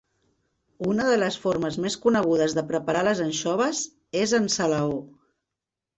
Una 0.93 1.03
de 1.09 1.17
les 1.23 1.35
formes 1.43 1.77
més 1.83 1.97
conegudes 2.07 2.57
de 2.61 2.65
preparar 2.71 3.05
les 3.09 3.21
anxoves 3.29 3.83
és 4.23 4.35
en 4.39 4.53
salaó. 4.59 5.01